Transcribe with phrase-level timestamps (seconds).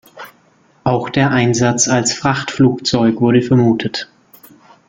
[0.83, 4.09] Auch der Einsatz als Frachtflugzeug wurde vermutet.